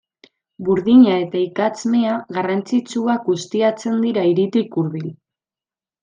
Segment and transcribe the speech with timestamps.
[0.67, 5.09] Burdina eta ikatz mea garrantzitsuak ustiatzen dira hiritik hurbil.